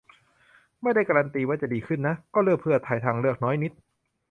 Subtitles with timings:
[0.81, 3.71] ไม่ได้การันตีว่าจะดีขึ้นนะ ก็เลือกเพื่อไทย; ทางเลือกน้อยนิด